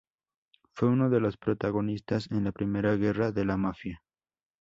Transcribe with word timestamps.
Fue 0.73 0.87
uno 0.89 1.11
de 1.11 1.19
los 1.19 1.37
protagonistas 1.37 2.31
en 2.31 2.43
la 2.45 2.51
Primera 2.51 2.95
guerra 2.95 3.31
de 3.31 3.45
la 3.45 3.55
mafia. 3.55 4.01